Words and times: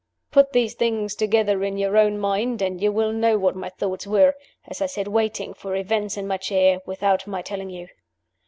Put 0.31 0.51
these 0.51 0.73
things 0.73 1.13
together 1.13 1.63
in 1.63 1.77
your 1.77 1.95
own 1.95 2.17
mind, 2.17 2.59
and 2.63 2.81
you 2.81 2.91
will 2.91 3.11
know 3.13 3.37
what 3.37 3.55
my 3.55 3.69
thoughts 3.69 4.07
were, 4.07 4.33
as 4.65 4.81
I 4.81 4.87
sat 4.87 5.07
waiting 5.07 5.53
for 5.53 5.75
events 5.75 6.17
in 6.17 6.25
my 6.25 6.37
chair, 6.37 6.79
without 6.87 7.27
my 7.27 7.43
telling 7.43 7.69
you. 7.69 7.87